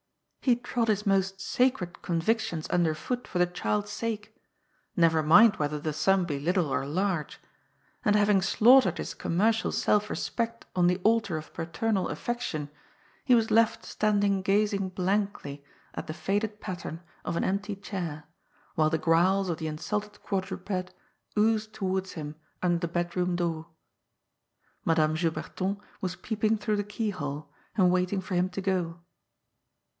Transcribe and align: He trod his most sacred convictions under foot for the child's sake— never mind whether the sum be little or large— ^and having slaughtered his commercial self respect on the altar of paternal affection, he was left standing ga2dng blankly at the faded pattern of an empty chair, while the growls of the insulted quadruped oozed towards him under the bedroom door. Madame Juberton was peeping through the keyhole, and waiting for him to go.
He 0.43 0.55
trod 0.55 0.87
his 0.87 1.05
most 1.05 1.39
sacred 1.39 2.01
convictions 2.01 2.65
under 2.71 2.95
foot 2.95 3.27
for 3.27 3.37
the 3.37 3.45
child's 3.45 3.91
sake— 3.91 4.35
never 4.97 5.21
mind 5.21 5.57
whether 5.57 5.79
the 5.79 5.93
sum 5.93 6.25
be 6.25 6.39
little 6.39 6.65
or 6.73 6.87
large— 6.87 7.39
^and 8.03 8.15
having 8.15 8.41
slaughtered 8.41 8.97
his 8.97 9.13
commercial 9.13 9.71
self 9.71 10.09
respect 10.09 10.65
on 10.75 10.87
the 10.87 10.97
altar 11.03 11.37
of 11.37 11.53
paternal 11.53 12.09
affection, 12.09 12.71
he 13.23 13.35
was 13.35 13.51
left 13.51 13.85
standing 13.85 14.41
ga2dng 14.43 14.95
blankly 14.95 15.63
at 15.93 16.07
the 16.07 16.13
faded 16.15 16.59
pattern 16.59 17.01
of 17.23 17.35
an 17.37 17.43
empty 17.43 17.75
chair, 17.75 18.23
while 18.73 18.89
the 18.89 18.97
growls 18.97 19.49
of 19.49 19.59
the 19.59 19.67
insulted 19.67 20.19
quadruped 20.23 20.95
oozed 21.37 21.71
towards 21.75 22.13
him 22.13 22.33
under 22.63 22.79
the 22.79 22.87
bedroom 22.87 23.35
door. 23.35 23.67
Madame 24.83 25.13
Juberton 25.13 25.79
was 26.01 26.15
peeping 26.15 26.57
through 26.57 26.77
the 26.77 26.83
keyhole, 26.83 27.51
and 27.77 27.91
waiting 27.91 28.19
for 28.19 28.33
him 28.33 28.49
to 28.49 28.61
go. 28.61 28.99